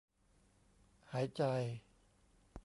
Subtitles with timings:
[1.11, 1.41] หายใจ